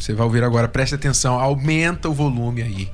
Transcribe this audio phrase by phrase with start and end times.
[0.00, 2.90] você vai ouvir agora, preste atenção, aumenta o volume aí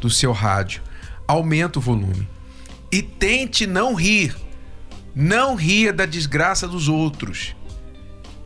[0.00, 0.82] do seu rádio.
[1.26, 2.28] Aumenta o volume.
[2.90, 4.36] E tente não rir.
[5.14, 7.54] Não ria da desgraça dos outros.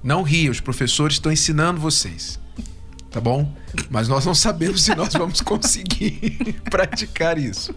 [0.03, 2.39] Não ria, os professores estão ensinando vocês
[3.15, 3.49] tá bom?
[3.89, 7.73] Mas nós não sabemos se nós vamos conseguir praticar isso.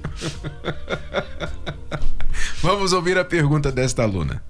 [2.59, 4.41] vamos ouvir a pergunta desta aluna.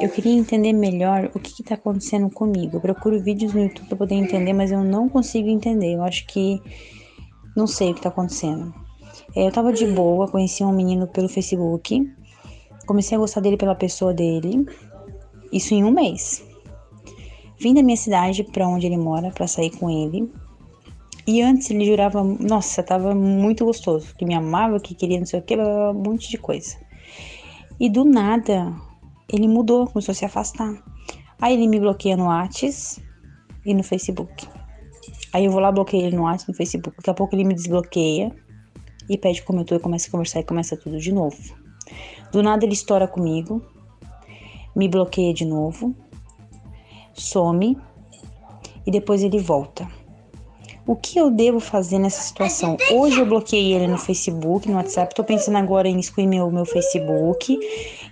[0.00, 2.78] Eu queria entender melhor o que está acontecendo comigo.
[2.78, 5.92] Eu procuro vídeos no YouTube para poder entender, mas eu não consigo entender.
[5.92, 6.58] Eu acho que
[7.54, 8.74] não sei o que está acontecendo.
[9.36, 12.10] É, eu tava de boa, conheci um menino pelo Facebook,
[12.86, 14.66] comecei a gostar dele pela pessoa dele,
[15.52, 16.42] isso em um mês.
[17.60, 20.32] Vim da minha cidade para onde ele mora para sair com ele.
[21.26, 25.40] E antes ele jurava, nossa, tava muito gostoso, que me amava, que queria não sei
[25.40, 26.78] o que, um monte de coisa.
[27.78, 28.74] E do nada,
[29.32, 30.82] ele mudou, começou a se afastar.
[31.40, 33.00] Aí ele me bloqueia no Whats
[33.64, 34.48] e no Facebook.
[35.32, 36.96] Aí eu vou lá, bloqueio ele no Whats no Facebook.
[36.96, 38.34] Daqui a pouco ele me desbloqueia
[39.08, 41.36] e pede como eu tô e começa a conversar e começa tudo de novo.
[42.32, 43.62] Do nada ele estoura comigo,
[44.74, 45.94] me bloqueia de novo
[47.20, 47.76] some
[48.86, 49.88] e depois ele volta.
[50.90, 52.76] O que eu devo fazer nessa situação?
[52.90, 55.14] Hoje eu bloqueei ele no Facebook, no WhatsApp.
[55.14, 57.56] Tô pensando agora em excluir meu, meu Facebook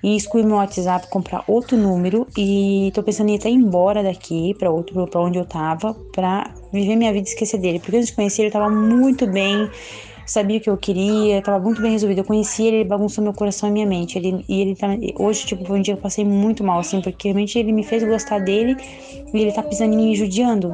[0.01, 4.55] e excluir meu WhatsApp, comprar outro número e tô pensando em até ir embora daqui
[4.55, 8.11] para outro para onde eu tava, para viver minha vida e esquecer dele, porque antes
[8.11, 9.69] de conhecer ele tava muito bem,
[10.25, 12.19] sabia o que eu queria, estava muito bem resolvido.
[12.19, 14.17] Eu conheci ele, ele bagunçou meu coração e minha mente.
[14.17, 14.89] Ele, e ele tá,
[15.19, 17.83] hoje, tipo, foi um dia que eu passei muito mal, assim, porque realmente ele me
[17.83, 18.77] fez gostar dele
[19.35, 20.73] e ele tá pisando em mim, judiando.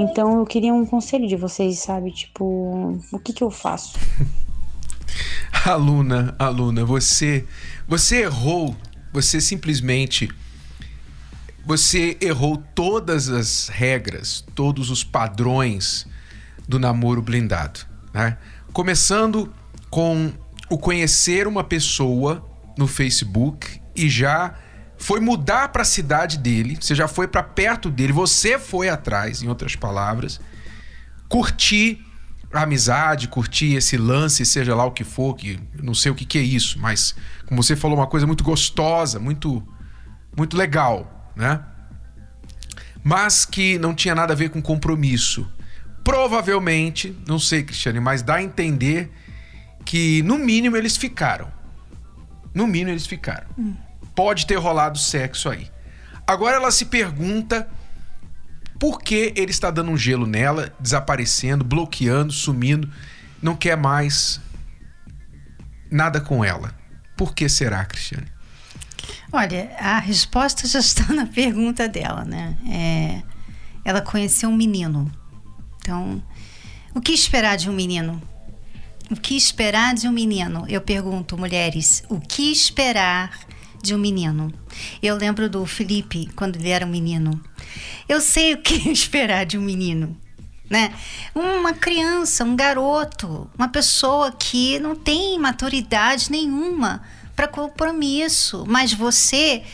[0.00, 2.10] Então eu queria um conselho de vocês, sabe?
[2.10, 3.98] Tipo, o que que eu faço?
[5.66, 7.44] aluna, aluna, você,
[7.86, 8.74] você errou,
[9.12, 10.30] você simplesmente
[11.66, 16.06] você errou todas as regras, todos os padrões
[16.66, 17.80] do namoro blindado,
[18.14, 18.38] né?
[18.72, 19.52] Começando
[19.90, 20.32] com
[20.70, 22.42] o conhecer uma pessoa
[22.78, 24.54] no Facebook e já
[25.00, 29.42] foi mudar para a cidade dele, você já foi para perto dele, você foi atrás,
[29.42, 30.38] em outras palavras,
[31.26, 32.04] curtir
[32.52, 36.26] a amizade, curtir esse lance, seja lá o que for, que não sei o que,
[36.26, 37.14] que é isso, mas
[37.46, 39.66] como você falou, uma coisa muito gostosa, muito
[40.36, 41.62] muito legal, né?
[43.02, 45.50] Mas que não tinha nada a ver com compromisso.
[46.04, 49.10] Provavelmente, não sei, Cristiane, mas dá a entender
[49.84, 51.50] que no mínimo eles ficaram.
[52.54, 53.46] No mínimo eles ficaram.
[53.58, 53.74] Hum.
[54.20, 55.70] Pode ter rolado sexo aí.
[56.26, 57.68] Agora ela se pergunta
[58.78, 62.90] por que ele está dando um gelo nela, desaparecendo, bloqueando, sumindo,
[63.40, 64.40] não quer mais
[65.90, 66.74] nada com ela.
[67.16, 68.26] Por que será, Cristiane?
[69.32, 72.56] Olha, a resposta já está na pergunta dela, né?
[72.68, 73.22] É,
[73.84, 75.10] ela conheceu um menino
[75.80, 76.22] então,
[76.94, 78.22] o que esperar de um menino?
[79.10, 80.64] O que esperar de um menino?
[80.68, 83.40] Eu pergunto, mulheres, o que esperar
[83.82, 84.52] de um menino?
[85.02, 87.40] Eu lembro do Felipe quando ele era um menino.
[88.08, 90.16] Eu sei o que esperar de um menino.
[90.68, 90.94] Né?
[91.34, 97.02] Uma criança, um garoto, uma pessoa que não tem maturidade nenhuma
[97.34, 99.64] para compromisso, mas você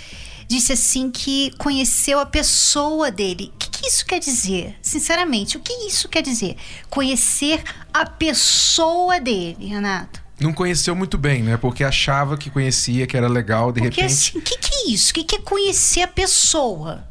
[0.49, 3.53] disse assim que conheceu a pessoa dele.
[3.55, 4.77] O que, que, isso quer dizer?
[4.81, 6.57] Sinceramente, o que isso quer dizer?
[6.89, 7.63] Conhecer
[7.93, 10.26] a pessoa dele, Renato.
[10.41, 11.57] Não conheceu muito bem, né?
[11.57, 14.13] Porque achava que conhecia, que era legal, de Porque, repente.
[14.13, 15.11] Assim, o que, que é isso?
[15.11, 17.09] O que, que é conhecer a pessoa?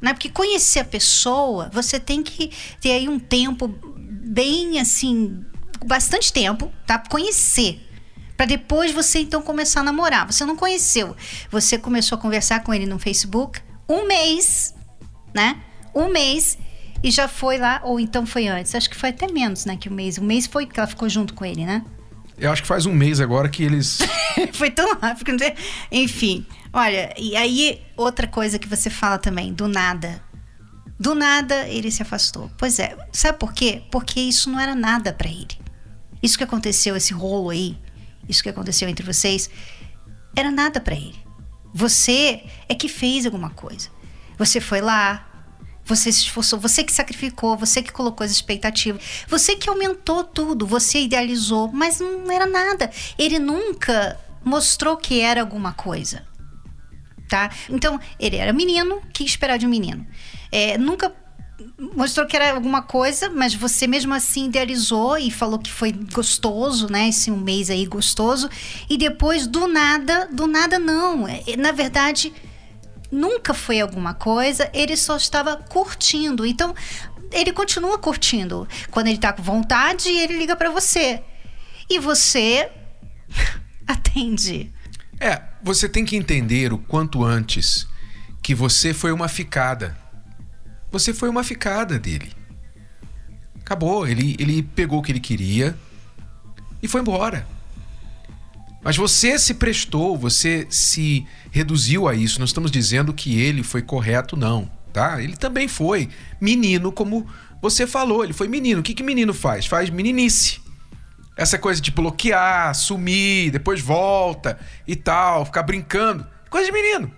[0.00, 0.12] Né?
[0.12, 2.50] Porque conhecer a pessoa, você tem que
[2.80, 3.68] ter aí um tempo
[3.98, 5.44] bem assim,
[5.84, 6.98] bastante tempo, tá?
[6.98, 7.88] Conhecer
[8.36, 10.26] para depois você então começar a namorar.
[10.30, 11.16] Você não conheceu,
[11.50, 14.74] você começou a conversar com ele no Facebook um mês,
[15.34, 15.60] né?
[15.94, 16.58] Um mês
[17.02, 18.74] e já foi lá, ou então foi antes.
[18.74, 19.76] Acho que foi até menos, né?
[19.76, 20.18] Que o um mês.
[20.18, 21.84] O um mês foi que ela ficou junto com ele, né?
[22.42, 24.00] Eu acho que faz um mês agora que eles.
[24.52, 25.44] foi tão rápido.
[25.92, 30.20] Enfim, olha, e aí outra coisa que você fala também, do nada.
[30.98, 32.50] Do nada ele se afastou.
[32.58, 33.84] Pois é, sabe por quê?
[33.92, 35.56] Porque isso não era nada para ele.
[36.20, 37.78] Isso que aconteceu, esse rolo aí,
[38.28, 39.48] isso que aconteceu entre vocês,
[40.34, 41.24] era nada para ele.
[41.72, 43.88] Você é que fez alguma coisa.
[44.36, 45.31] Você foi lá,
[45.84, 50.66] Você se esforçou, você que sacrificou, você que colocou as expectativas, você que aumentou tudo,
[50.66, 52.90] você idealizou, mas não era nada.
[53.18, 56.24] Ele nunca mostrou que era alguma coisa.
[57.28, 57.50] Tá?
[57.68, 60.06] Então, ele era menino, que esperar de um menino?
[60.50, 61.12] É, nunca
[61.94, 66.88] mostrou que era alguma coisa, mas você mesmo assim idealizou e falou que foi gostoso,
[66.90, 67.08] né?
[67.08, 68.48] Esse um mês aí gostoso.
[68.88, 71.26] E depois, do nada, do nada não.
[71.26, 72.32] É, na verdade,
[73.12, 76.46] nunca foi alguma coisa, ele só estava curtindo.
[76.46, 76.74] Então,
[77.30, 78.66] ele continua curtindo.
[78.90, 81.22] Quando ele tá com vontade, ele liga para você.
[81.88, 82.70] E você
[83.86, 84.72] atende.
[85.20, 87.86] É, você tem que entender o quanto antes
[88.42, 89.96] que você foi uma ficada.
[90.90, 92.32] Você foi uma ficada dele.
[93.60, 95.76] Acabou, ele, ele pegou o que ele queria
[96.82, 97.46] e foi embora.
[98.82, 102.40] Mas você se prestou, você se reduziu a isso.
[102.40, 105.22] Não estamos dizendo que ele foi correto, não, tá?
[105.22, 106.08] Ele também foi
[106.40, 107.26] menino, como
[107.60, 108.24] você falou.
[108.24, 108.80] Ele foi menino.
[108.80, 109.66] O que, que menino faz?
[109.66, 110.60] Faz meninice.
[111.36, 116.26] Essa coisa de bloquear, sumir, depois volta e tal, ficar brincando.
[116.50, 117.10] Coisa de menino.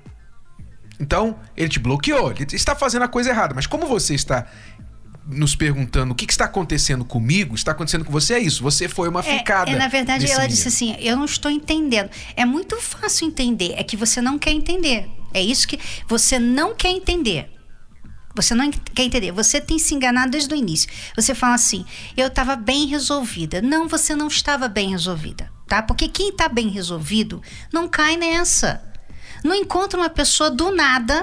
[1.00, 3.54] Então, ele te bloqueou, ele está fazendo a coisa errada.
[3.54, 4.46] Mas como você está
[5.26, 8.62] nos perguntando o que, que, está acontecendo comigo, está acontecendo com você, é isso.
[8.62, 9.70] Você foi uma é, ficada.
[9.70, 12.10] É, na verdade, ela disse assim: Eu não estou entendendo.
[12.36, 15.08] É muito fácil entender, é que você não quer entender.
[15.32, 17.50] É isso que você não quer entender.
[18.36, 19.30] Você não quer entender.
[19.32, 20.90] Você tem se enganado desde o início.
[21.16, 21.84] Você fala assim:
[22.16, 23.62] eu estava bem resolvida.
[23.62, 25.82] Não, você não estava bem resolvida, tá?
[25.82, 27.40] Porque quem está bem resolvido
[27.72, 28.82] não cai nessa.
[29.44, 31.22] Não encontra uma pessoa do nada